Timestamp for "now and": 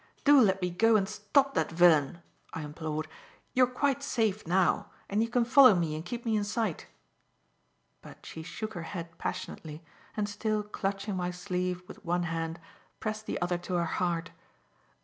4.47-5.21